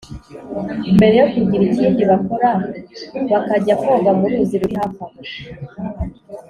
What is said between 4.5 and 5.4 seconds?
ruri hafi aho